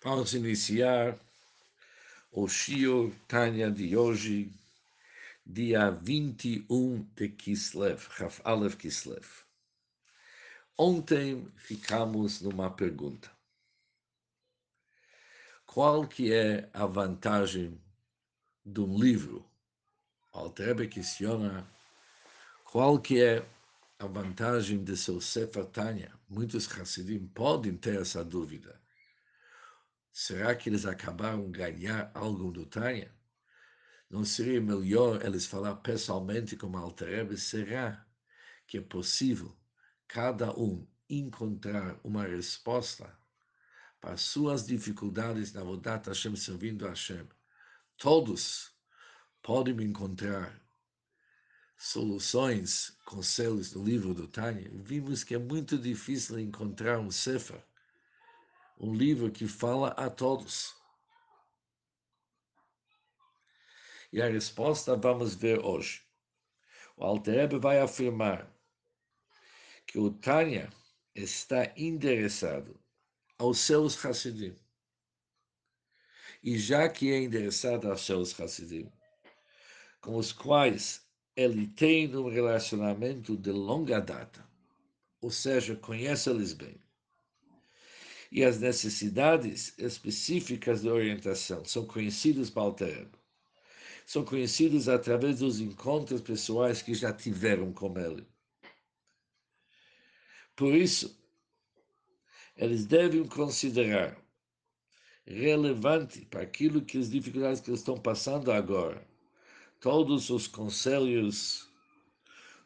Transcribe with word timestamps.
Vamos 0.00 0.32
iniciar 0.32 1.18
o 2.30 2.46
Shio 2.46 3.12
Tanya 3.26 3.68
de 3.68 3.96
hoje, 3.96 4.52
dia 5.44 5.90
21 5.90 7.02
de 7.16 7.28
Kislev, 7.28 8.06
Raf 8.10 8.40
Aleph 8.44 8.76
Kislev. 8.76 9.26
Ontem 10.76 11.52
ficamos 11.56 12.40
numa 12.40 12.70
pergunta. 12.70 13.28
Qual 15.66 16.06
que 16.06 16.32
é 16.32 16.70
a 16.72 16.86
vantagem 16.86 17.76
de 18.64 18.80
um 18.80 18.96
livro? 18.96 19.44
Altrebe 20.32 20.86
questiona 20.86 21.68
qual 22.64 23.00
que 23.00 23.20
é 23.20 23.44
a 23.98 24.06
vantagem 24.06 24.84
de 24.84 24.96
seu 24.96 25.20
Sefer 25.20 25.64
Tanya. 25.64 26.12
Muitos 26.28 26.70
Hassidim 26.70 27.26
podem 27.26 27.76
ter 27.76 28.00
essa 28.00 28.24
dúvida 28.24 28.80
Será 30.20 30.52
que 30.56 30.68
eles 30.68 30.84
acabaram 30.84 31.48
ganhar 31.48 32.10
algo 32.12 32.50
do 32.50 32.66
Tânia? 32.66 33.08
Não 34.10 34.24
seria 34.24 34.60
melhor 34.60 35.24
eles 35.24 35.46
falar 35.46 35.76
pessoalmente 35.76 36.56
com 36.56 36.76
a 36.76 36.80
Alterebe? 36.80 37.38
Será 37.38 38.04
que 38.66 38.78
é 38.78 38.80
possível 38.80 39.56
cada 40.08 40.52
um 40.58 40.84
encontrar 41.08 42.00
uma 42.02 42.24
resposta 42.24 43.16
para 44.00 44.16
suas 44.16 44.66
dificuldades 44.66 45.52
na 45.52 45.62
Vodat 45.62 46.08
Hashem 46.08 46.34
servindo 46.34 46.84
a 46.84 46.88
Hashem? 46.88 47.28
Todos 47.96 48.72
podem 49.40 49.80
encontrar 49.84 50.60
soluções, 51.76 52.98
conselhos 53.04 53.72
no 53.72 53.84
livro 53.84 54.12
do 54.12 54.26
Tânia. 54.26 54.68
Vimos 54.74 55.22
que 55.22 55.36
é 55.36 55.38
muito 55.38 55.78
difícil 55.78 56.40
encontrar 56.40 56.98
um 56.98 57.12
Sefer 57.12 57.62
um 58.78 58.94
livro 58.94 59.30
que 59.30 59.48
fala 59.48 59.88
a 59.90 60.08
todos. 60.08 60.76
E 64.12 64.22
a 64.22 64.28
resposta 64.28 64.96
vamos 64.96 65.34
ver 65.34 65.58
hoje. 65.64 66.02
O 66.96 67.04
Alter 67.04 67.58
vai 67.58 67.80
afirmar 67.80 68.50
que 69.86 69.98
o 69.98 70.10
Tânia 70.10 70.70
está 71.14 71.72
endereçado 71.76 72.78
aos 73.36 73.58
seus 73.58 74.04
Hassidim. 74.04 74.56
E 76.42 76.58
já 76.58 76.88
que 76.88 77.12
é 77.12 77.18
endereçado 77.18 77.90
aos 77.90 78.02
seus 78.02 78.38
Hassidim, 78.38 78.90
com 80.00 80.16
os 80.16 80.32
quais 80.32 81.06
ele 81.34 81.66
tem 81.68 82.14
um 82.16 82.28
relacionamento 82.28 83.36
de 83.36 83.50
longa 83.50 84.00
data, 84.00 84.48
ou 85.20 85.30
seja, 85.30 85.76
conhece-lhes 85.76 86.52
bem, 86.52 86.80
e 88.30 88.44
as 88.44 88.58
necessidades 88.58 89.72
específicas 89.78 90.82
de 90.82 90.88
orientação 90.88 91.64
são 91.64 91.86
conhecidas 91.86 92.50
para 92.50 92.62
o 92.62 92.66
Alter 92.66 93.08
São 94.06 94.24
conhecidos 94.24 94.88
através 94.88 95.38
dos 95.38 95.60
encontros 95.60 96.20
pessoais 96.20 96.82
que 96.82 96.94
já 96.94 97.12
tiveram 97.12 97.72
com 97.72 97.98
ele. 97.98 98.26
Por 100.54 100.74
isso, 100.74 101.16
eles 102.56 102.84
devem 102.84 103.24
considerar 103.26 104.20
relevante 105.24 106.24
para 106.24 106.42
aquilo 106.42 106.82
que 106.82 106.98
as 106.98 107.10
dificuldades 107.10 107.60
que 107.60 107.70
eles 107.70 107.80
estão 107.80 107.96
passando 107.96 108.50
agora, 108.50 109.06
todos 109.78 110.30
os 110.30 110.46
conselhos, 110.46 111.68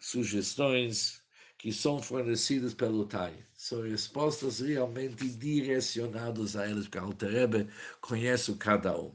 sugestões, 0.00 1.21
que 1.62 1.72
são 1.72 2.02
fornecidas 2.02 2.74
pelo 2.74 3.06
TAI. 3.06 3.32
São 3.54 3.82
respostas 3.82 4.58
realmente 4.58 5.28
direcionadas 5.28 6.56
a 6.56 6.68
eles, 6.68 6.88
porque 6.88 6.98
Alterebe 6.98 7.68
conhece 8.00 8.52
cada 8.56 9.00
um. 9.00 9.14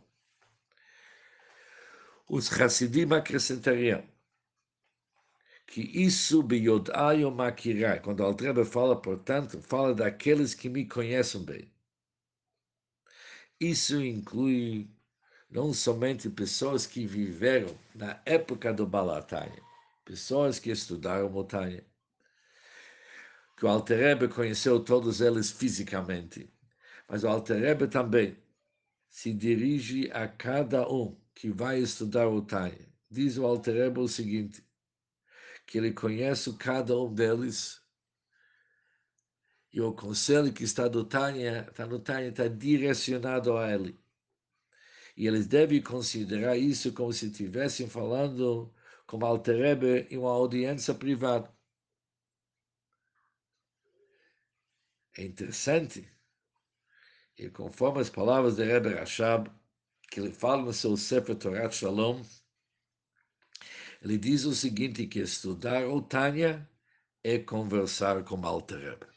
Os 2.29 2.49
Hassidim 2.49 3.13
acrescentariam 3.13 4.01
que 5.67 5.81
isso 5.81 6.41
beyodai 6.41 7.25
o 7.25 7.31
makirai, 7.31 7.99
quando 7.99 8.23
Alterebe 8.23 8.63
fala, 8.63 8.95
portanto, 8.95 9.61
fala 9.61 9.93
daqueles 9.93 10.53
que 10.53 10.69
me 10.69 10.85
conhecem 10.85 11.43
bem. 11.43 11.69
Isso 13.59 14.01
inclui 14.01 14.89
não 15.49 15.73
somente 15.73 16.29
pessoas 16.29 16.87
que 16.87 17.05
viveram 17.05 17.77
na 17.93 18.21
época 18.25 18.73
do 18.73 18.87
Balatanya, 18.87 19.61
pessoas 20.05 20.59
que 20.59 20.71
estudaram 20.71 21.29
montanha, 21.29 21.83
que 23.57 23.65
o 23.65 23.67
Alterebe 23.67 24.27
conheceu 24.27 24.79
todos 24.79 25.19
eles 25.19 25.49
fisicamente, 25.49 26.47
mas 27.09 27.23
o 27.23 27.27
Alterebe 27.27 27.87
também 27.87 28.37
se 29.09 29.33
dirige 29.33 30.11
a 30.11 30.27
cada 30.27 30.87
um 30.87 31.19
que 31.33 31.49
vai 31.49 31.79
estudar 31.79 32.29
o 32.29 32.41
Tânia. 32.41 32.87
Diz 33.09 33.35
o 33.37 33.45
Alterebe 33.45 33.99
o 33.99 34.07
seguinte, 34.07 34.63
que 35.65 35.79
ele 35.79 35.91
conhece 35.91 36.53
cada 36.53 36.95
um 36.95 37.11
deles 37.11 37.81
e 39.73 39.81
o 39.81 39.91
conselho 39.91 40.53
que 40.53 40.63
está 40.63 40.87
no 40.87 41.03
Tânia, 41.03 41.67
está 41.69 41.85
no 41.87 41.99
Tânia, 41.99 42.29
está 42.29 42.47
direcionado 42.47 43.57
a 43.57 43.73
ele. 43.73 43.99
E 45.15 45.25
eles 45.25 45.47
devem 45.47 45.81
considerar 45.81 46.55
isso 46.57 46.93
como 46.93 47.11
se 47.11 47.25
estivessem 47.25 47.89
falando 47.89 48.71
com 49.07 49.17
o 49.17 49.25
Alterebe 49.25 50.07
em 50.11 50.17
uma 50.17 50.31
audiência 50.31 50.93
privada. 50.93 51.56
É 55.17 55.23
interessante, 55.23 56.07
e 57.35 57.49
conforme 57.49 57.99
as 57.99 58.09
palavras 58.09 58.55
de 58.55 58.63
Rebbe 58.63 58.93
Rashab, 58.93 59.49
que 60.11 60.19
ele 60.19 60.31
fala 60.31 60.61
no 60.61 60.71
seu 60.71 60.95
Sefer 60.95 61.35
Torah 61.35 61.71
Shalom, 61.71 62.23
ele 64.01 64.17
diz 64.19 64.45
o 64.45 64.53
seguinte, 64.53 65.07
que 65.07 65.19
estudar 65.19 65.87
o 65.87 66.03
Tânia 66.03 66.69
é 67.23 67.39
conversar 67.39 68.23
com 68.23 68.45
Alter 68.45 68.79
Rebbe. 68.79 69.07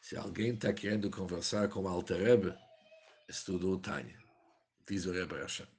Se 0.00 0.16
alguém 0.16 0.54
está 0.54 0.72
querendo 0.72 1.10
conversar 1.10 1.68
com 1.68 1.86
Alter 1.86 2.16
Rebbe, 2.16 2.58
estuda 3.28 3.66
o 3.66 3.78
Tânia, 3.78 4.18
diz 4.88 5.04
o 5.04 5.12
Rebbe 5.12 5.34
Rashab. 5.34 5.70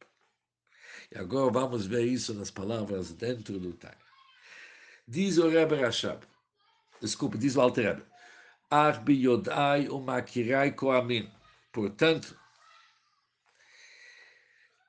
E 1.11 1.17
agora 1.17 1.51
vamos 1.51 1.87
ver 1.87 2.05
isso 2.05 2.35
nas 2.35 2.51
palavras 2.51 3.11
dentro 3.11 3.59
do 3.59 3.73
Tânia. 3.73 3.97
Diz 5.07 5.39
o 5.39 5.49
Rebbe 5.49 5.75
Rashab, 5.75 6.23
desculpe, 7.01 7.35
diz 7.37 7.55
o 7.55 7.61
Alter 7.61 7.95
Rebbe, 7.95 8.12
Koamin. 10.71 11.29
Portanto, 11.71 12.35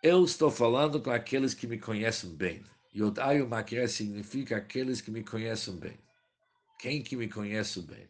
eu 0.03 0.25
estou 0.25 0.51
falando 0.51 1.03
com 1.03 1.11
aqueles 1.11 1.53
que 1.53 1.67
me 1.67 1.79
conhecem 1.79 2.35
bem. 2.35 2.65
Yodai 2.97 3.43
umakirai 3.43 3.87
significa 3.87 4.57
aqueles 4.57 5.03
que 5.03 5.11
me 5.11 5.23
conhecem 5.23 5.77
bem. 5.77 5.99
Quem 6.79 7.03
que 7.03 7.15
me 7.15 7.29
conhece 7.29 7.83
bem? 7.83 8.09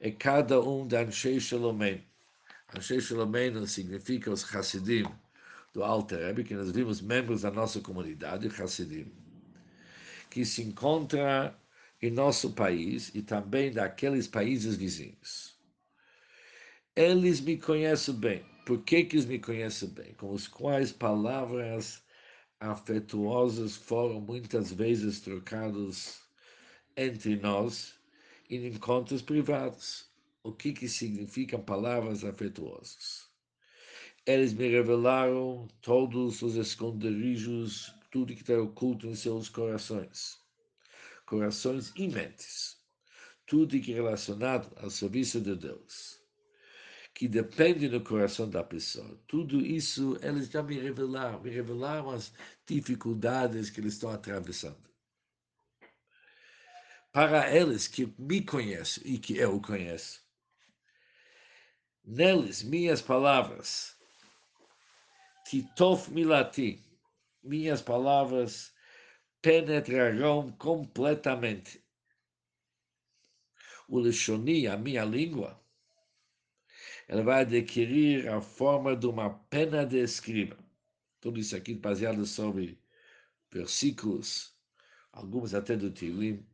É 0.00 0.10
cada 0.10 0.58
um 0.58 0.88
da 0.88 1.00
Anshei 1.00 1.38
Shalomem. 1.38 2.02
Anshei 2.74 3.00
Shalomem 3.00 3.66
significa 3.66 4.30
os 4.30 4.42
Hassidim 4.54 5.04
do 5.74 5.84
Alter 5.84 6.18
Rebbe, 6.18 6.44
que 6.44 6.54
nós 6.54 6.70
vimos 6.70 7.02
membros 7.02 7.42
da 7.42 7.50
nossa 7.50 7.80
comunidade, 7.80 8.48
Hassidim, 8.48 9.12
que 10.30 10.46
se 10.46 10.62
encontra 10.62 11.54
em 12.02 12.10
nosso 12.10 12.52
país 12.52 13.10
e 13.14 13.20
também 13.20 13.70
daqueles 13.70 14.26
países 14.26 14.74
vizinhos. 14.76 15.54
Eles 16.96 17.40
me 17.40 17.58
conhecem 17.58 18.14
bem. 18.14 18.44
Por 18.64 18.82
que, 18.82 19.04
que 19.04 19.16
eles 19.16 19.26
me 19.26 19.38
conhecem 19.38 19.88
bem? 19.90 20.14
Com 20.14 20.32
os 20.32 20.48
quais 20.48 20.92
palavras 20.92 22.02
afetuosas 22.58 23.76
foram 23.76 24.20
muitas 24.20 24.72
vezes 24.72 25.20
trocadas 25.20 26.20
entre 26.96 27.36
nós 27.36 27.94
em 28.48 28.66
encontros 28.66 29.22
privados. 29.22 30.08
O 30.42 30.52
que, 30.52 30.72
que 30.72 30.88
significam 30.88 31.60
palavras 31.60 32.24
afetuosas? 32.24 33.28
Eles 34.26 34.54
me 34.54 34.68
revelaram 34.68 35.68
todos 35.82 36.40
os 36.40 36.56
esconderijos, 36.56 37.94
tudo 38.10 38.34
que 38.34 38.40
está 38.40 38.58
oculto 38.58 39.06
em 39.06 39.14
seus 39.14 39.48
corações 39.48 40.39
corações 41.30 41.92
e 41.94 42.08
mentes. 42.08 42.76
Tudo 43.46 43.80
que 43.80 43.92
é 43.92 43.94
relacionado 43.94 44.76
ao 44.82 44.90
serviço 44.90 45.40
de 45.40 45.54
Deus, 45.54 46.20
que 47.14 47.28
depende 47.28 47.88
do 47.88 48.00
coração 48.00 48.50
da 48.50 48.64
pessoa. 48.64 49.16
Tudo 49.28 49.64
isso 49.64 50.18
eles 50.22 50.48
já 50.48 50.60
me 50.60 50.76
revelaram, 50.76 51.40
me 51.40 51.50
revelaram 51.50 52.10
as 52.10 52.32
dificuldades 52.66 53.70
que 53.70 53.80
eles 53.80 53.94
estão 53.94 54.10
atravessando. 54.10 54.90
Para 57.12 57.54
eles 57.54 57.86
que 57.86 58.12
me 58.18 58.42
conhecem 58.42 59.02
e 59.06 59.16
que 59.16 59.36
eu 59.36 59.60
conheço, 59.60 60.20
neles 62.04 62.62
minhas 62.64 63.00
palavras, 63.00 63.96
titof 65.46 66.10
milati, 66.10 66.82
minhas 67.42 67.80
palavras 67.80 68.72
penetrarão 69.42 70.52
completamente. 70.52 71.82
O 73.88 74.00
Lishoni, 74.00 74.66
a 74.66 74.76
minha 74.76 75.04
língua, 75.04 75.60
ela 77.08 77.22
vai 77.22 77.42
adquirir 77.42 78.28
a 78.28 78.40
forma 78.40 78.96
de 78.96 79.06
uma 79.06 79.30
pena 79.30 79.84
de 79.84 79.98
escriba. 79.98 80.56
Tudo 81.20 81.40
isso 81.40 81.56
aqui 81.56 81.74
baseado 81.74 82.24
sobre 82.24 82.80
versículos, 83.50 84.56
alguns 85.12 85.54
até 85.54 85.76
do 85.76 85.90
Tilim, 85.90 86.46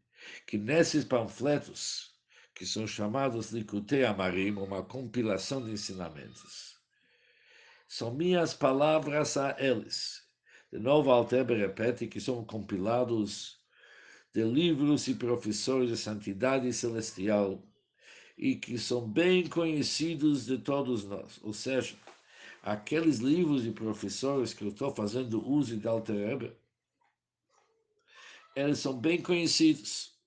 que 0.46 0.56
nesses 0.56 1.04
panfletos, 1.04 2.14
que 2.54 2.64
são 2.64 2.86
chamados 2.86 3.50
Likutei 3.50 4.04
Amarim, 4.04 4.52
uma 4.52 4.82
compilação 4.82 5.62
de 5.62 5.72
ensinamentos, 5.72 6.80
são 7.86 8.14
minhas 8.14 8.54
palavras 8.54 9.36
a 9.36 9.54
eles. 9.58 10.25
De 10.72 10.78
novo, 10.78 11.10
Altebe 11.10 11.54
repete 11.54 12.06
que 12.06 12.20
são 12.20 12.44
compilados 12.44 13.58
de 14.34 14.42
livros 14.44 15.06
e 15.08 15.14
professores 15.14 15.90
de 15.90 15.96
santidade 15.96 16.72
celestial 16.72 17.62
e 18.36 18.56
que 18.56 18.78
são 18.78 19.08
bem 19.08 19.46
conhecidos 19.46 20.44
de 20.44 20.58
todos 20.58 21.04
nós. 21.04 21.40
Ou 21.42 21.52
seja, 21.52 21.96
aqueles 22.62 23.18
livros 23.18 23.64
e 23.64 23.70
professores 23.70 24.52
que 24.52 24.64
eu 24.64 24.68
estou 24.68 24.94
fazendo 24.94 25.46
uso 25.48 25.76
de 25.76 25.88
Alter 25.88 26.54
eles 28.54 28.78
são 28.78 28.98
bem 28.98 29.22
conhecidos. 29.22 30.18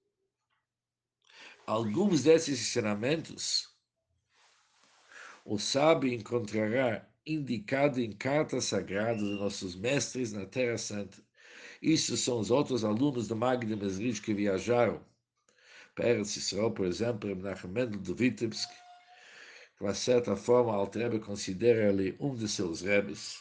Alguns 1.66 2.24
desses 2.24 2.60
ensinamentos 2.60 3.70
o 5.44 5.58
sábio 5.58 6.14
encontrará 6.14 7.08
indicado 7.34 8.02
em 8.02 8.12
cartas 8.12 8.66
sagradas 8.66 9.22
de 9.22 9.36
nossos 9.36 9.76
mestres 9.76 10.34
na 10.34 10.46
Terra 10.46 10.78
Santa. 10.78 11.18
Isso 11.82 12.18
são 12.18 12.40
os 12.40 12.52
outros 12.52 12.84
alunos 12.84 13.28
do 13.28 13.36
Magna 13.36 13.76
Mesrich 13.76 14.22
que 14.22 14.34
viajaram 14.34 15.02
para 15.96 16.10
Eretz 16.10 16.36
Israel, 16.38 16.72
por 16.72 16.86
exemplo, 16.86 17.36
Menachem 17.36 17.70
Mendel 17.70 18.00
de 18.00 18.14
Vitebsk, 18.14 18.70
que, 19.78 19.86
de 19.86 19.96
certa 19.96 20.36
forma, 20.36 20.74
Altrebe 20.74 21.20
considera 21.20 21.90
ele 21.90 22.16
um 22.20 22.36
de 22.36 22.48
seus 22.48 22.82
rebes. 22.82 23.38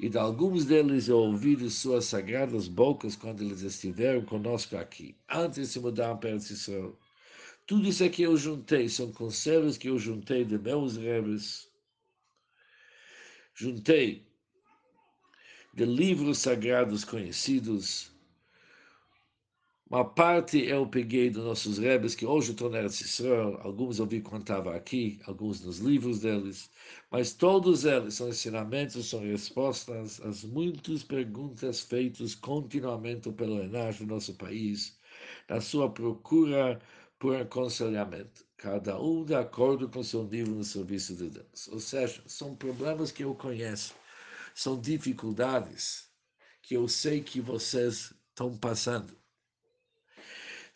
E 0.00 0.08
de 0.08 0.18
alguns 0.18 0.64
deles 0.64 1.08
eu 1.08 1.18
ouvi 1.18 1.54
de 1.54 1.70
suas 1.70 2.06
sagradas 2.06 2.68
bocas 2.68 3.14
quando 3.14 3.42
eles 3.42 3.60
estiveram 3.62 4.24
conosco 4.24 4.76
aqui, 4.76 5.16
antes 5.30 5.60
de 5.60 5.66
se 5.66 5.78
mudar 5.78 6.16
para 6.16 6.30
Eretz 6.30 6.50
Israel. 6.50 6.98
Tudo 7.66 7.88
isso 7.88 8.04
aqui 8.04 8.22
eu 8.22 8.36
juntei, 8.36 8.88
são 8.88 9.12
conselhos 9.12 9.78
que 9.78 9.88
eu 9.88 9.98
juntei 9.98 10.44
de 10.44 10.58
meus 10.58 10.96
rebes, 10.96 11.68
juntei 13.54 14.26
de 15.72 15.84
livros 15.84 16.38
sagrados 16.38 17.04
conhecidos. 17.04 18.12
Uma 19.88 20.04
parte 20.04 20.58
eu 20.58 20.86
peguei 20.88 21.30
dos 21.30 21.44
nossos 21.44 21.78
rebes, 21.78 22.14
que 22.14 22.26
hoje 22.26 22.50
estão 22.50 22.68
na 22.68 22.82
Israel, 22.82 23.60
alguns 23.62 23.98
eu 23.98 24.06
vi 24.06 24.16
estava 24.16 24.74
aqui, 24.74 25.20
alguns 25.26 25.60
nos 25.60 25.78
livros 25.78 26.20
deles, 26.20 26.70
mas 27.10 27.32
todos 27.32 27.84
eles 27.84 28.14
são 28.14 28.28
ensinamentos, 28.28 29.08
são 29.08 29.20
respostas 29.20 30.20
às 30.22 30.42
muitas 30.42 31.04
perguntas 31.04 31.80
feitas 31.80 32.34
continuamente 32.34 33.30
pelo 33.32 33.62
Enash 33.62 33.98
do 33.98 34.06
nosso 34.06 34.34
país, 34.34 34.98
na 35.48 35.60
sua 35.60 35.88
procura 35.90 36.80
por 37.18 37.36
aconselhamento, 37.36 38.43
cada 38.56 39.00
um 39.00 39.24
de 39.24 39.34
acordo 39.34 39.88
com 39.88 40.02
seu 40.02 40.24
nível 40.24 40.54
no 40.54 40.64
serviço 40.64 41.14
de 41.14 41.30
Deus. 41.30 41.68
Ou 41.68 41.80
seja, 41.80 42.22
são 42.26 42.54
problemas 42.56 43.12
que 43.12 43.24
eu 43.24 43.34
conheço, 43.34 43.94
são 44.54 44.80
dificuldades 44.80 46.08
que 46.62 46.74
eu 46.74 46.88
sei 46.88 47.22
que 47.22 47.40
vocês 47.40 48.14
estão 48.30 48.56
passando. 48.56 49.16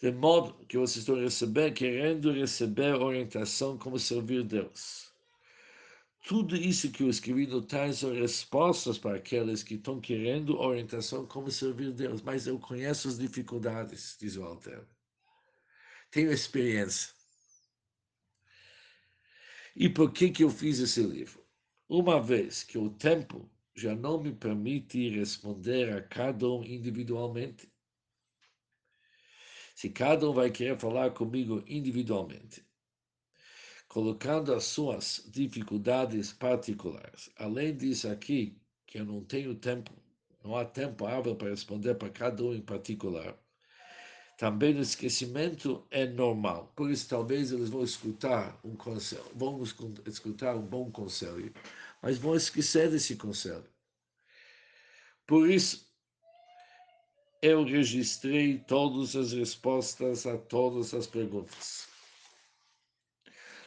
De 0.00 0.12
modo 0.12 0.64
que 0.66 0.78
vocês 0.78 0.98
estão 0.98 1.16
recebendo, 1.16 1.74
querendo 1.74 2.32
receber 2.32 2.94
orientação 2.94 3.76
como 3.76 3.98
servir 3.98 4.44
Deus. 4.44 5.12
Tudo 6.26 6.54
isso 6.54 6.90
que 6.90 7.02
eu 7.02 7.08
escrevi 7.08 7.46
no 7.46 7.62
Times 7.62 7.98
são 7.98 8.12
respostas 8.12 8.98
para 8.98 9.16
aqueles 9.16 9.62
que 9.62 9.74
estão 9.74 10.00
querendo 10.00 10.58
orientação 10.58 11.26
como 11.26 11.50
servir 11.50 11.92
Deus. 11.92 12.20
Mas 12.22 12.46
eu 12.46 12.58
conheço 12.58 13.08
as 13.08 13.18
dificuldades, 13.18 14.16
diz 14.20 14.36
o 14.36 14.44
Alter 14.44 14.86
tenho 16.10 16.32
experiência. 16.32 17.17
E 19.76 19.88
por 19.88 20.12
que, 20.12 20.30
que 20.30 20.44
eu 20.44 20.50
fiz 20.50 20.78
esse 20.78 21.02
livro? 21.02 21.44
Uma 21.88 22.20
vez 22.20 22.62
que 22.62 22.78
o 22.78 22.90
tempo 22.90 23.48
já 23.74 23.94
não 23.94 24.20
me 24.20 24.32
permite 24.32 25.08
responder 25.10 25.92
a 25.94 26.02
cada 26.02 26.48
um 26.48 26.64
individualmente. 26.64 27.70
Se 29.74 29.88
cada 29.90 30.28
um 30.28 30.32
vai 30.32 30.50
querer 30.50 30.78
falar 30.78 31.12
comigo 31.12 31.62
individualmente, 31.66 32.64
colocando 33.86 34.52
as 34.52 34.64
suas 34.64 35.28
dificuldades 35.32 36.32
particulares. 36.32 37.30
Além 37.36 37.76
disso 37.76 38.08
aqui, 38.08 38.60
que 38.86 38.98
eu 38.98 39.04
não 39.04 39.24
tenho 39.24 39.54
tempo, 39.54 39.92
não 40.42 40.56
há 40.56 40.64
tempo 40.64 41.06
hábil 41.06 41.36
para 41.36 41.50
responder 41.50 41.94
para 41.94 42.10
cada 42.10 42.42
um 42.42 42.52
em 42.52 42.60
particular 42.60 43.38
também 44.38 44.76
o 44.76 44.80
esquecimento 44.80 45.84
é 45.90 46.06
normal. 46.06 46.72
Por 46.76 46.92
isso, 46.92 47.08
talvez 47.08 47.50
eles 47.50 47.70
vão 47.70 47.82
escutar 47.82 48.56
um 48.62 48.76
conselho, 48.76 49.24
vão 49.34 49.60
escutar 50.06 50.54
um 50.54 50.64
bom 50.64 50.92
conselho, 50.92 51.52
mas 52.00 52.18
vão 52.18 52.36
esquecer 52.36 52.88
desse 52.88 53.16
conselho. 53.16 53.68
Por 55.26 55.50
isso, 55.50 55.92
eu 57.42 57.64
registrei 57.64 58.60
todas 58.60 59.16
as 59.16 59.32
respostas 59.32 60.24
a 60.24 60.38
todas 60.38 60.94
as 60.94 61.08
perguntas. 61.08 61.88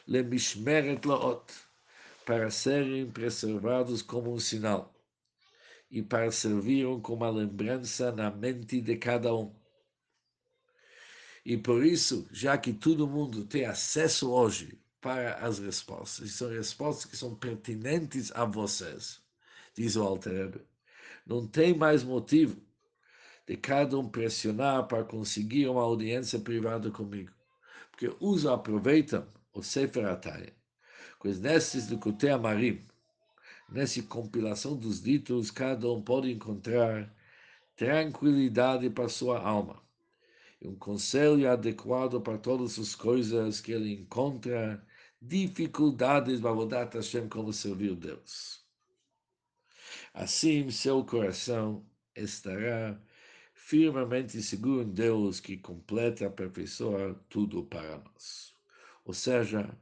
Lemishmeret 0.08 1.06
laot, 1.06 1.52
para 2.24 2.50
serem 2.50 3.10
preservados 3.10 4.00
como 4.00 4.32
um 4.32 4.38
sinal 4.38 4.90
e 5.90 6.00
para 6.00 6.30
servirem 6.30 6.98
como 6.98 7.18
uma 7.18 7.30
lembrança 7.30 8.10
na 8.10 8.30
mente 8.30 8.80
de 8.80 8.96
cada 8.96 9.34
um 9.34 9.61
e 11.44 11.56
por 11.56 11.84
isso, 11.84 12.28
já 12.30 12.56
que 12.56 12.72
todo 12.72 13.08
mundo 13.08 13.44
tem 13.44 13.64
acesso 13.64 14.30
hoje 14.30 14.78
para 15.00 15.34
as 15.34 15.58
respostas, 15.58 16.32
são 16.32 16.48
respostas 16.48 17.04
que 17.04 17.16
são 17.16 17.34
pertinentes 17.34 18.30
a 18.32 18.44
vocês, 18.44 19.20
diz 19.74 19.96
o 19.96 20.02
Alter 20.02 20.64
não 21.26 21.46
tem 21.46 21.76
mais 21.76 22.04
motivo 22.04 22.60
de 23.46 23.56
cada 23.56 23.98
um 23.98 24.08
pressionar 24.08 24.86
para 24.86 25.04
conseguir 25.04 25.68
uma 25.68 25.82
audiência 25.82 26.38
privada 26.38 26.90
comigo. 26.90 27.32
Porque 27.90 28.14
os 28.20 28.46
aproveitam 28.46 29.26
o 29.52 29.62
Sefer 29.62 30.06
Ataya, 30.06 30.52
pois 31.20 31.40
nesses 31.40 31.86
do 31.86 31.98
Kutei 31.98 32.30
Amarim, 32.30 32.86
nessa 33.68 34.02
compilação 34.02 34.76
dos 34.76 35.02
ditos, 35.02 35.50
cada 35.50 35.90
um 35.90 36.02
pode 36.02 36.30
encontrar 36.30 37.12
tranquilidade 37.76 38.88
para 38.90 39.08
sua 39.08 39.40
alma 39.40 39.82
um 40.64 40.76
conselho 40.76 41.50
adequado 41.50 42.20
para 42.20 42.38
todas 42.38 42.78
as 42.78 42.94
coisas 42.94 43.60
que 43.60 43.72
ele 43.72 43.92
encontra 43.92 44.84
dificuldades 45.20 46.40
para 46.40 46.54
mudar 46.54 46.88
Hashem 46.92 47.28
como 47.28 47.52
servir 47.52 47.94
Deus. 47.96 48.64
Assim, 50.14 50.70
seu 50.70 51.04
coração 51.04 51.86
estará 52.14 53.00
firmemente 53.54 54.42
seguro 54.42 54.82
em 54.82 54.90
Deus 54.92 55.40
que 55.40 55.56
completa 55.56 56.24
e 56.24 56.26
aperfeiçoa 56.26 57.14
tudo 57.28 57.64
para 57.64 57.98
nós. 57.98 58.54
Ou 59.04 59.14
seja, 59.14 59.76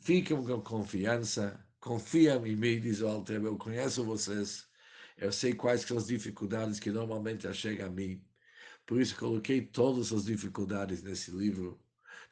fiquem 0.00 0.36
com 0.44 0.60
confiança, 0.60 1.64
confia 1.80 2.34
em 2.36 2.56
mim, 2.56 2.80
diz 2.80 3.00
o 3.00 3.08
Alter, 3.08 3.42
eu 3.42 3.56
conheço 3.56 4.04
vocês, 4.04 4.68
eu 5.16 5.32
sei 5.32 5.54
quais 5.54 5.82
são 5.82 5.96
as 5.96 6.06
dificuldades 6.06 6.80
que 6.80 6.90
normalmente 6.90 7.52
chegam 7.54 7.86
a 7.86 7.90
mim, 7.90 8.22
por 8.90 9.00
isso 9.00 9.16
coloquei 9.16 9.60
todas 9.60 10.12
as 10.12 10.24
dificuldades 10.24 11.00
nesse 11.00 11.30
livro, 11.30 11.80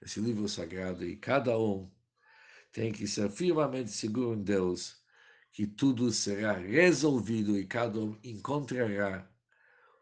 nesse 0.03 0.19
livro 0.19 0.49
sagrado, 0.49 1.05
e 1.05 1.15
cada 1.15 1.57
um 1.57 1.89
tem 2.73 2.91
que 2.91 3.07
ser 3.07 3.31
firmemente 3.31 3.93
seguro 3.93 4.37
em 4.37 4.43
Deus 4.43 5.01
que 5.53 5.69
tudo 5.69 6.11
será 6.11 6.55
resolvido 6.55 7.57
e 7.57 7.65
cada 7.65 8.01
um 8.01 8.19
encontrará 8.25 9.31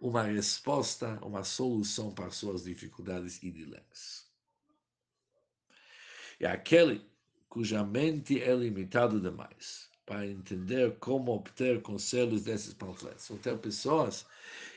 uma 0.00 0.22
resposta, 0.22 1.22
uma 1.22 1.44
solução 1.44 2.14
para 2.14 2.30
suas 2.30 2.64
dificuldades 2.64 3.42
e 3.42 3.50
dilemas. 3.50 4.26
E 6.40 6.46
aquele 6.46 7.06
cuja 7.50 7.84
mente 7.84 8.42
é 8.42 8.54
limitado 8.54 9.20
demais 9.20 9.90
para 10.06 10.26
entender 10.26 10.96
como 11.00 11.32
obter 11.32 11.82
conselhos 11.82 12.44
desses 12.44 12.72
panfletos. 12.72 13.24
São 13.24 13.36
ter 13.36 13.58
pessoas 13.58 14.24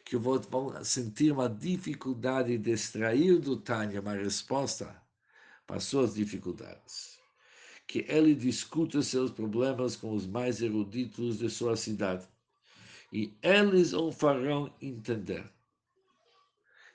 que 0.09 0.17
vão 0.17 0.41
sentir 0.83 1.31
uma 1.31 1.47
dificuldade 1.47 2.57
de 2.57 2.71
extrair 2.71 3.37
do 3.37 3.55
Tânia 3.55 4.01
uma 4.01 4.15
resposta 4.15 4.99
para 5.67 5.79
suas 5.79 6.15
dificuldades. 6.15 7.19
Que 7.85 8.03
ele 8.09 8.33
discuta 8.33 9.03
seus 9.03 9.29
problemas 9.29 9.95
com 9.95 10.11
os 10.11 10.25
mais 10.25 10.63
eruditos 10.63 11.37
de 11.37 11.47
sua 11.47 11.77
cidade. 11.77 12.27
E 13.13 13.37
eles 13.43 13.93
o 13.93 14.11
farão 14.11 14.73
entender. 14.81 15.47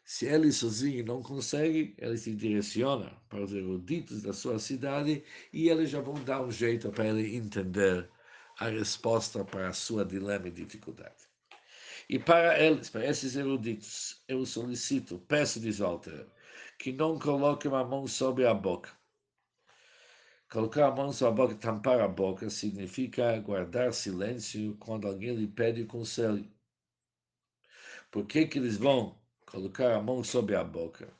Se 0.04 0.26
ele 0.26 0.50
sozinho 0.50 1.06
não 1.06 1.22
consegue, 1.22 1.94
ele 1.98 2.18
se 2.18 2.34
direciona 2.34 3.16
para 3.28 3.44
os 3.44 3.52
eruditos 3.52 4.22
da 4.22 4.32
sua 4.32 4.58
cidade 4.58 5.22
e 5.52 5.68
eles 5.68 5.88
já 5.88 6.00
vão 6.00 6.14
dar 6.24 6.42
um 6.42 6.50
jeito 6.50 6.90
para 6.90 7.06
ele 7.06 7.36
entender 7.36 8.10
a 8.58 8.66
resposta 8.66 9.44
para 9.44 9.68
a 9.68 9.72
sua 9.72 10.04
dilema 10.04 10.48
e 10.48 10.50
dificuldade. 10.50 11.32
E 12.09 12.17
para 12.19 12.59
eles, 12.59 12.89
para 12.89 13.05
esses 13.05 13.35
eruditos, 13.35 14.21
eu 14.27 14.45
solicito, 14.45 15.19
peço, 15.27 15.59
diz 15.59 15.79
Walter, 15.79 16.27
que 16.77 16.91
não 16.91 17.19
coloquem 17.19 17.71
a 17.73 17.83
mão 17.83 18.07
sobre 18.07 18.45
a 18.45 18.53
boca. 18.53 18.91
Colocar 20.51 20.87
a 20.87 20.91
mão 20.91 21.13
sobre 21.13 21.43
a 21.43 21.47
boca, 21.47 21.59
tampar 21.59 22.01
a 22.01 22.07
boca, 22.07 22.49
significa 22.49 23.39
guardar 23.39 23.93
silêncio 23.93 24.75
quando 24.79 25.07
alguém 25.07 25.35
lhe 25.35 25.47
pede 25.47 25.85
conselho. 25.85 26.49
Por 28.09 28.25
que, 28.25 28.47
que 28.47 28.57
eles 28.57 28.77
vão 28.77 29.19
colocar 29.45 29.93
a 29.93 30.01
mão 30.01 30.23
sobre 30.23 30.55
a 30.55 30.63
boca? 30.63 31.13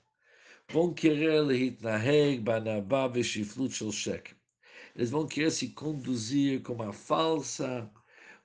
Vão 0.72 0.94
querer 0.94 1.42
להתנהג 1.42 2.44
בענווה 2.44 3.08
ושפלות 3.13 3.72
של 3.72 3.92
שקר. 3.92 4.36
Eles 4.96 5.12
vão 5.12 5.28
querer 5.28 5.51
se 5.51 5.70
conduzir 5.70 6.62
com 6.62 6.74
uma 6.74 6.92
falsa 6.92 7.89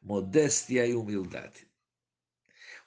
modéstia 0.02 0.86
e 0.86 0.94
humildade. 0.94 1.66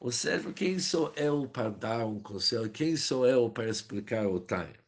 Ou 0.03 0.11
seja, 0.11 0.53
quem 0.53 0.81
sou 0.81 1.15
eu 1.15 1.49
para 1.49 1.71
dar 1.71 2.05
um 2.07 2.21
conselho? 2.21 2.69
Quem 2.69 2.97
sou 2.97 3.25
eu 3.25 3.49
para 3.49 3.69
explicar 3.69 4.27
o 4.27 4.41
Tânia? 4.41 4.81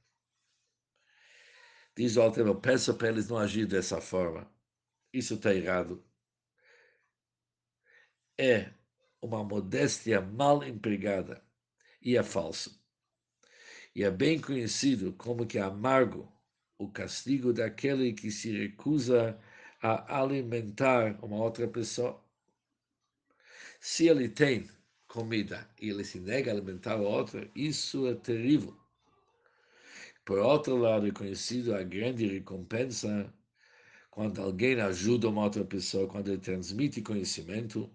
Diz 1.97 2.17
o 2.17 2.23
Alter, 2.23 2.45
eu 2.45 2.61
peço 2.61 2.93
para 2.95 3.11
eles 3.11 3.29
não 3.29 3.39
agir 3.39 3.65
dessa 3.65 4.01
forma. 4.01 4.51
Isso 5.13 5.35
está 5.35 5.55
errado. 5.55 6.05
É 8.37 8.73
uma 9.23 9.45
modéstia 9.45 10.21
mal 10.21 10.65
empregada 10.65 11.41
e 12.03 12.17
é 12.17 12.23
falso. 12.25 12.85
E 13.95 14.03
é 14.03 14.11
bem 14.11 14.41
conhecido 14.41 15.13
como 15.13 15.47
que 15.47 15.59
é 15.59 15.63
amargo 15.63 16.29
o 16.77 16.91
castigo 16.91 17.53
daquele 17.53 18.15
que 18.15 18.33
se 18.33 18.51
recusa 18.51 19.41
a 19.81 20.19
alimentar 20.21 21.25
uma 21.25 21.37
outra 21.37 21.69
pessoa. 21.69 22.21
Se 23.79 24.09
ele 24.09 24.29
tem 24.29 24.74
comida 25.15 25.65
e 25.81 25.91
ele 25.91 26.03
se 26.03 26.19
nega 26.19 26.51
a 26.51 26.55
alimentar 26.55 26.97
o 26.97 27.05
outro, 27.05 27.49
isso 27.55 28.09
é 28.09 28.15
terrível. 28.17 28.77
Por 30.25 30.41
outro 30.41 30.77
lado, 30.77 31.07
é 31.07 31.13
conhecido 31.13 31.73
a 31.73 31.85
grande 31.85 32.27
recompensa 32.27 33.33
quando 34.11 34.43
alguém 34.43 34.81
ajuda 34.81 35.29
uma 35.29 35.45
outra 35.45 35.65
pessoa, 35.65 36.09
quando 36.09 36.33
ele 36.33 36.41
transmite 36.41 37.01
conhecimento, 37.01 37.89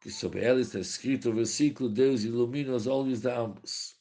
que 0.00 0.08
sobre 0.08 0.44
ela 0.44 0.60
está 0.60 0.78
escrito 0.78 1.30
o 1.30 1.34
versículo: 1.34 1.88
Deus 1.88 2.22
ilumina 2.22 2.72
os 2.72 2.86
olhos 2.86 3.22
de 3.22 3.28
ambos. 3.28 3.96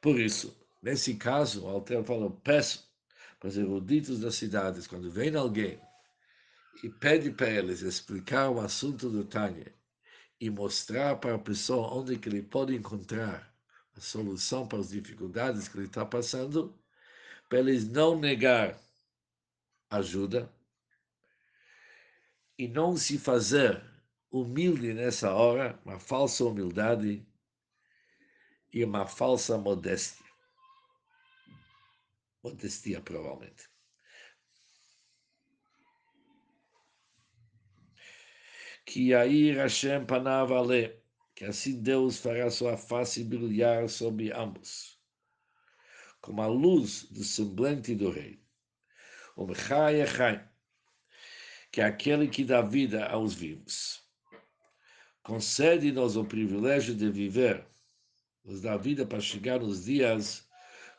Por 0.00 0.18
isso, 0.18 0.56
nesse 0.82 1.14
caso, 1.16 1.64
o 1.64 1.68
Alter 1.68 2.02
falou: 2.04 2.30
peço 2.42 2.90
para 3.38 3.48
os 3.48 3.58
eruditos 3.58 4.20
das 4.20 4.36
cidades, 4.36 4.86
quando 4.86 5.10
vem 5.10 5.34
alguém 5.36 5.78
e 6.82 6.88
pede 6.88 7.30
para 7.30 7.50
eles 7.50 7.80
explicar 7.80 8.50
o 8.50 8.60
assunto 8.60 9.08
do 9.08 9.24
Tânia 9.24 9.74
e 10.40 10.50
mostrar 10.50 11.16
para 11.16 11.34
a 11.34 11.38
pessoa 11.38 11.94
onde 11.94 12.18
que 12.18 12.28
ele 12.28 12.42
pode 12.42 12.74
encontrar 12.74 13.54
a 13.96 14.00
solução 14.00 14.66
para 14.66 14.78
as 14.78 14.90
dificuldades 14.90 15.68
que 15.68 15.78
ele 15.78 15.86
está 15.86 16.04
passando, 16.04 16.76
para 17.48 17.60
eles 17.60 17.88
não 17.88 18.18
negar 18.18 18.78
ajuda 19.88 20.52
e 22.58 22.66
não 22.68 22.96
se 22.96 23.18
fazer 23.18 23.82
humilde 24.30 24.92
nessa 24.92 25.32
hora, 25.32 25.78
uma 25.84 25.98
falsa 25.98 26.44
humildade 26.44 27.24
e 28.72 28.84
uma 28.84 29.06
falsa 29.06 29.56
modéstia. 29.56 30.24
Modestia, 32.42 33.00
provavelmente. 33.00 33.73
Que 38.84 39.10
Yair 39.10 39.56
Hashem 39.56 40.06
panav 40.06 40.52
ale, 40.52 41.02
que 41.34 41.44
assim 41.44 41.80
Deus 41.80 42.18
fará 42.18 42.50
sua 42.50 42.76
face 42.76 43.24
brilhar 43.24 43.88
sobre 43.88 44.32
ambos, 44.32 44.98
como 46.20 46.42
a 46.42 46.46
luz 46.46 47.04
do 47.10 47.24
semblante 47.24 47.94
do 47.94 48.10
rei. 48.10 48.42
O 49.36 49.46
Mechai 49.46 50.02
Echai, 50.02 50.48
que 51.72 51.80
é 51.80 51.84
aquele 51.84 52.28
que 52.28 52.44
dá 52.44 52.60
vida 52.60 53.06
aos 53.06 53.34
vivos. 53.34 54.02
Concede-nos 55.22 56.16
o 56.16 56.24
privilégio 56.24 56.94
de 56.94 57.10
viver, 57.10 57.66
nos 58.44 58.60
dá 58.60 58.76
vida 58.76 59.06
para 59.06 59.20
chegar 59.20 59.58
nos 59.58 59.86
dias 59.86 60.46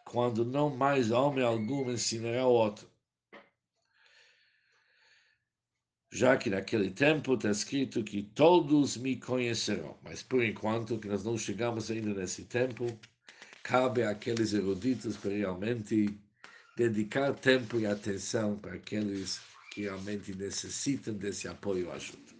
quando 0.03 0.43
não 0.43 0.75
mais 0.75 1.11
homem 1.11 1.43
algum 1.43 1.89
ensinará 1.91 2.45
o 2.45 2.51
outro 2.51 2.94
já 6.15 6.37
que 6.37 6.49
naquele 6.49 6.89
tempo 6.91 7.33
está 7.33 7.51
escrito 7.51 8.01
que 8.01 8.23
todos 8.23 8.95
me 8.95 9.17
conhecerão. 9.17 9.97
Mas 10.01 10.23
por 10.23 10.41
enquanto 10.41 10.97
que 10.97 11.09
nós 11.09 11.25
não 11.25 11.37
chegamos 11.37 11.91
ainda 11.91 12.13
nesse 12.13 12.43
tempo, 12.43 12.87
cabe 13.61 14.01
àqueles 14.01 14.53
eruditos 14.53 15.17
para 15.17 15.31
realmente 15.31 16.17
dedicar 16.77 17.33
tempo 17.33 17.77
e 17.77 17.85
atenção 17.85 18.57
para 18.57 18.75
aqueles 18.75 19.41
que 19.73 19.81
realmente 19.81 20.33
necessitam 20.33 21.15
desse 21.15 21.49
apoio 21.49 21.87
e 21.87 21.91
ajuda. 21.91 22.33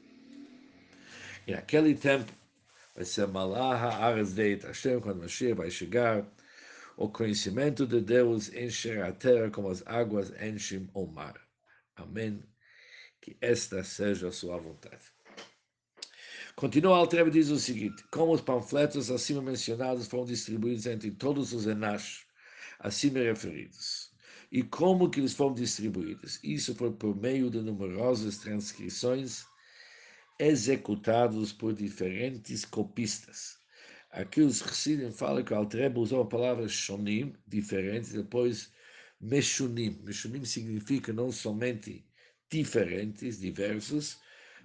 E 1.45 1.51
naquele 1.51 1.95
tempo 1.95 2.31
vai 2.95 3.03
ser 3.03 3.27
Malaha 3.27 4.05
Ares 4.05 4.31
Deit 4.31 4.63
Hashem, 4.65 5.01
quando 5.01 5.19
Mashiach 5.19 5.53
vai 5.53 5.69
chegar, 5.69 6.25
o 6.95 7.09
conhecimento 7.09 7.85
de 7.85 7.99
Deus 7.99 8.53
encherá 8.53 9.09
a 9.09 9.11
terra 9.11 9.51
como 9.51 9.69
as 9.69 9.85
águas 9.85 10.31
enchem 10.41 10.89
o 10.93 11.05
mar. 11.05 11.35
Amém 11.97 12.41
que 13.25 13.35
esta 13.41 13.83
seja 13.83 14.27
a 14.27 14.31
sua 14.31 14.55
vontade. 14.55 15.01
Continua 16.55 16.97
Altrebe 16.97 17.31
diz 17.31 17.49
o 17.49 17.57
seguinte: 17.57 18.03
como 18.11 18.31
os 18.31 18.39
panfletos 18.39 19.09
acima 19.09 19.41
mencionados 19.41 20.05
foram 20.05 20.25
distribuídos 20.25 20.85
entre 20.85 21.09
todos 21.09 21.51
os 21.51 21.65
enash 21.65 22.23
acima 22.79 23.17
referidos, 23.17 24.11
e 24.51 24.61
como 24.61 25.09
que 25.09 25.19
eles 25.19 25.33
foram 25.33 25.55
distribuídos? 25.55 26.39
Isso 26.43 26.75
foi 26.75 26.91
por 26.93 27.15
meio 27.15 27.49
de 27.49 27.61
numerosas 27.61 28.37
transcrições 28.37 29.43
executadas 30.37 31.51
por 31.51 31.73
diferentes 31.73 32.63
copistas. 32.63 33.57
Aqui 34.11 34.41
os 34.41 34.59
Chassidim 34.59 35.11
falam 35.11 35.43
que 35.43 35.51
o 35.51 35.99
usou 35.99 36.21
a 36.21 36.27
palavra 36.27 36.67
shonim, 36.67 37.33
diferentes, 37.47 38.13
depois 38.13 38.71
meshunim. 39.19 39.99
Meshunim 40.03 40.45
significa 40.45 41.11
não 41.11 41.31
somente 41.31 42.05
diferentes, 42.49 43.39
diversos, 43.39 44.19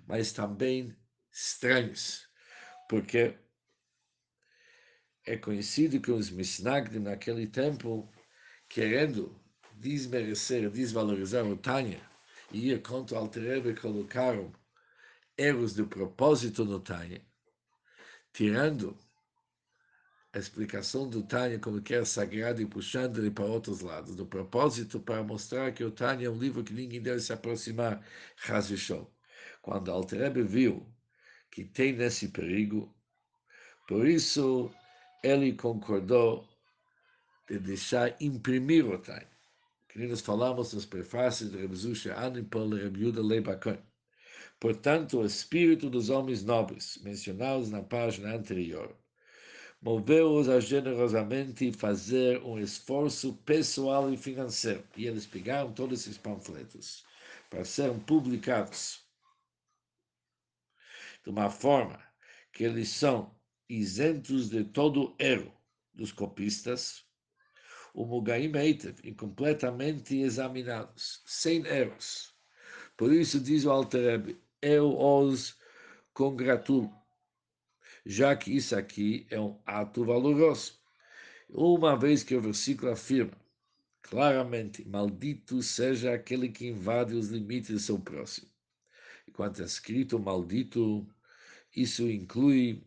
mas 0.07 0.33
também 0.33 0.97
estranhos, 1.33 2.29
porque 2.89 3.39
é 5.25 5.37
conhecido 5.37 6.01
que 6.01 6.11
os 6.11 6.31
Misnagdim 6.31 6.99
naquele 6.99 7.47
tempo, 7.47 8.11
querendo 8.69 9.41
desmerecer, 9.75 10.69
desvalorizar 10.71 11.47
o 11.47 11.57
Tânia, 11.57 12.01
e 12.53 12.71
ir 12.71 12.83
contra 12.83 13.17
o 13.17 13.21
Alterebe, 13.21 13.75
colocaram 13.75 14.53
erros 15.39 15.75
de 15.75 15.85
propósito 15.85 16.65
no 16.65 16.81
Tânia, 16.81 17.25
tirando 18.33 18.99
a 20.33 20.39
explicação 20.39 21.09
do 21.09 21.23
Tânia 21.23 21.59
como 21.59 21.83
que 21.83 21.95
é 21.95 22.05
sagrado 22.05 22.63
e 22.63 22.67
puxando 22.67 23.19
ele 23.19 23.31
para 23.31 23.45
outros 23.45 23.81
lados, 23.81 24.15
do 24.15 24.25
propósito 24.25 25.01
para 25.01 25.23
mostrar 25.25 25.73
que 25.73 25.83
o 25.83 25.91
Tânia 25.91 26.27
é 26.27 26.31
um 26.31 26.39
livro 26.39 26.63
que 26.63 26.73
ninguém 26.73 27.03
deve 27.03 27.21
se 27.21 27.33
aproximar, 27.33 28.05
Hazishon. 28.49 29.07
Quando 29.61 29.91
Alterebe 29.91 30.43
viu 30.43 30.87
que 31.51 31.65
tem 31.65 31.93
nesse 31.93 32.29
perigo, 32.29 32.95
por 33.89 34.07
isso 34.07 34.73
ele 35.23 35.53
concordou 35.53 36.49
de 37.49 37.59
deixar 37.59 38.17
imprimir 38.21 38.87
o 38.87 38.97
Tânia. 38.99 39.29
Que 39.89 39.99
nós 40.07 40.21
falamos 40.21 40.73
nos 40.73 40.87
prefácios 40.87 41.51
de 41.51 41.59
Rebzusha 41.59 42.15
Anipol 42.15 42.79
e 42.79 42.83
Rebiuda 42.83 43.21
Leibakon. 43.21 43.77
Portanto, 44.61 45.19
o 45.19 45.27
espírito 45.27 45.91
dos 45.91 46.09
homens 46.11 46.45
nobres, 46.45 47.01
mencionados 47.03 47.71
na 47.71 47.83
página 47.83 48.37
anterior, 48.37 48.95
moveu-os 49.81 50.49
a 50.49 50.61
generosamente 50.61 51.73
fazer 51.73 52.43
um 52.43 52.59
esforço 52.59 53.35
pessoal 53.45 54.13
e 54.13 54.17
financeiro. 54.17 54.85
E 54.97 55.07
eles 55.07 55.27
pegaram 55.27 55.73
todos 55.73 56.01
esses 56.01 56.19
panfletos 56.19 57.05
para 57.49 57.65
serem 57.65 57.99
publicados 58.01 59.03
de 61.25 61.31
uma 61.31 61.51
forma 61.51 62.01
que 62.53 62.65
eles 62.65 62.89
são 62.89 63.35
isentos 63.69 64.51
de 64.51 64.65
todo 64.65 65.15
erro 65.19 65.53
dos 65.95 66.13
copistas, 66.13 67.05
o 67.93 68.05
Mugaim 68.07 68.53
Eitev, 68.57 68.99
e 69.03 69.15
completamente 69.15 70.17
examinados, 70.19 71.23
sem 71.27 71.67
erros. 71.67 72.35
Por 72.97 73.13
isso 73.13 73.41
diz 73.41 73.65
o 73.65 73.71
Alter 73.71 74.37
eu 74.63 74.97
os 74.99 75.57
congratulo 76.13 77.00
já 78.05 78.35
que 78.37 78.55
isso 78.55 78.77
aqui 78.77 79.27
é 79.31 79.41
um 79.41 79.61
ato 79.67 80.05
valoroso. 80.05 80.79
Uma 81.49 81.97
vez 81.97 82.23
que 82.23 82.35
o 82.35 82.41
versículo 82.41 82.93
afirma 82.93 83.37
claramente: 84.03 84.87
Maldito 84.87 85.63
seja 85.63 86.15
aquele 86.15 86.49
que 86.49 86.69
invade 86.69 87.15
os 87.15 87.29
limites 87.29 87.71
do 87.71 87.79
seu 87.79 87.99
próximo. 87.99 88.49
Enquanto 89.29 89.63
é 89.63 89.65
escrito 89.65 90.19
maldito, 90.19 91.07
isso 91.75 92.09
inclui 92.11 92.85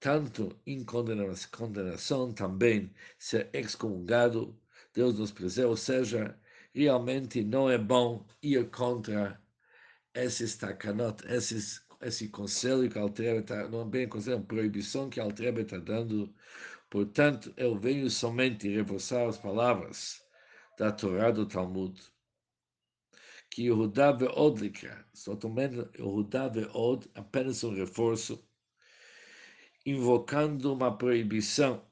tanto 0.00 0.56
em 0.66 0.84
condenação, 0.84 2.32
também 2.32 2.92
ser 3.18 3.48
excomungado, 3.52 4.58
Deus 4.94 5.18
nos 5.18 5.30
preserva, 5.30 5.70
ou 5.70 5.76
seja, 5.76 6.38
realmente 6.74 7.42
não 7.42 7.70
é 7.70 7.78
bom 7.78 8.26
ir 8.42 8.68
contra 8.70 9.40
esses 10.14 10.56
takanot, 10.56 11.24
esses, 11.26 11.80
esse 12.00 12.28
conselho 12.28 12.88
que 12.88 12.98
a 12.98 13.02
Altreba 13.02 13.40
está, 13.40 13.68
não 13.68 13.82
é 13.82 13.84
bem 13.84 14.08
conselho, 14.08 14.34
é 14.34 14.36
uma 14.36 14.46
proibição 14.46 15.10
que 15.10 15.20
a 15.20 15.24
Altreba 15.24 15.60
está 15.60 15.78
dando. 15.78 16.32
Portanto, 16.88 17.52
eu 17.56 17.78
venho 17.78 18.08
somente 18.10 18.68
reforçar 18.68 19.28
as 19.28 19.38
palavras 19.38 20.22
da 20.78 20.92
Torá 20.92 21.30
do 21.30 21.46
Talmud, 21.46 22.00
que 23.50 23.62
Yehudá 23.62 24.12
Ve'od 24.12 24.60
likra, 24.60 25.06
tomando 25.40 25.90
Yehudá 25.98 26.48
Ve'od, 26.48 27.08
apenas 27.14 27.64
um 27.64 27.74
reforço, 27.74 28.42
invocando 29.84 30.72
uma 30.72 30.96
proibição 30.96 31.84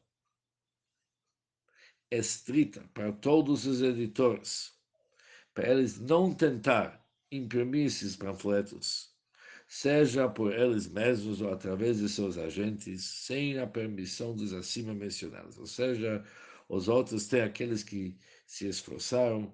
estrita 2.11 2.89
para 2.95 3.13
todos 3.13 3.67
os 3.67 3.83
editores, 3.83 4.73
para 5.53 5.71
eles 5.71 5.99
não 5.99 6.33
tentar 6.33 7.05
imprimir 7.31 7.87
esses 7.87 8.15
panfletos, 8.15 9.16
seja 9.67 10.29
por 10.29 10.53
eles 10.53 10.87
mesmos 10.89 11.41
ou 11.41 11.53
através 11.53 11.99
de 11.99 12.09
seus 12.09 12.39
agentes, 12.39 13.05
sem 13.05 13.59
a 13.59 13.67
permissão 13.67 14.35
dos 14.35 14.53
acima 14.53 14.95
mencionados. 14.95 15.59
Ou 15.59 15.67
seja, 15.67 16.25
os 16.69 16.89
outros 16.89 17.27
têm 17.27 17.43
aqueles 17.43 17.83
que 17.83 18.17
se 18.47 18.69
esforçaram. 18.69 19.53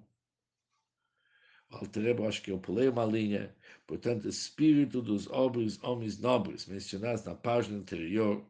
Alterebo, 1.69 2.27
acho 2.27 2.43
que 2.43 2.51
eu 2.51 2.59
pulei 2.59 2.87
uma 2.87 3.05
linha. 3.05 3.55
Portanto, 3.87 4.27
espírito 4.27 5.01
dos 5.01 5.27
homens, 5.27 5.79
homens 5.83 6.19
nobres 6.19 6.67
mencionados 6.67 7.23
na 7.23 7.33
página 7.33 7.77
anterior, 7.79 8.45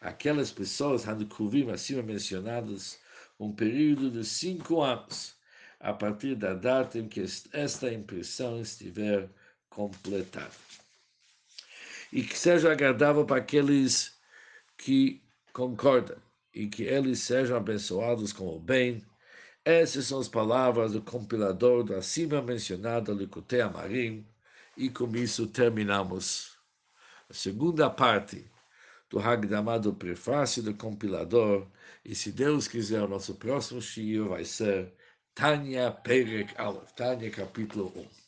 aquelas 0.00 0.50
pessoas, 0.50 1.06
Handukuvim, 1.06 1.70
acima 1.70 2.02
mencionadas, 2.02 2.98
um 3.38 3.54
período 3.54 4.10
de 4.10 4.24
cinco 4.24 4.80
anos, 4.80 5.36
a 5.78 5.92
partir 5.92 6.34
da 6.36 6.54
data 6.54 6.98
em 6.98 7.08
que 7.08 7.20
esta 7.52 7.92
impressão 7.92 8.60
estiver 8.60 9.30
completada. 9.74 10.50
E 12.12 12.22
que 12.22 12.38
seja 12.38 12.72
agradável 12.72 13.24
para 13.24 13.38
aqueles 13.38 14.18
que 14.76 15.22
concordam 15.52 16.16
e 16.54 16.66
que 16.66 16.82
eles 16.82 17.20
sejam 17.20 17.56
abençoados 17.56 18.32
com 18.32 18.48
o 18.54 18.60
bem. 18.60 19.04
Essas 19.64 20.06
são 20.06 20.20
as 20.20 20.28
palavras 20.28 20.92
do 20.92 21.00
compilador 21.00 21.84
do 21.84 21.94
acima 21.94 22.42
mencionado 22.42 23.14
Likutei 23.14 23.60
Amarim, 23.60 24.26
e 24.76 24.88
com 24.88 25.14
isso 25.16 25.46
terminamos 25.46 26.58
a 27.30 27.34
segunda 27.34 27.88
parte 27.88 28.50
do 29.08 29.18
Hagdamah 29.18 29.78
do 29.78 29.94
prefácio 29.94 30.62
do 30.62 30.74
compilador, 30.74 31.66
e 32.04 32.14
se 32.14 32.32
Deus 32.32 32.66
quiser, 32.66 33.02
o 33.02 33.08
nosso 33.08 33.34
próximo 33.36 33.80
shiur 33.80 34.30
vai 34.30 34.44
ser 34.44 34.92
Tânia 35.34 35.90
Perek 35.90 36.54
Aleph, 36.58 36.92
Tânia 36.92 37.30
capítulo 37.30 37.92
1. 37.94 38.21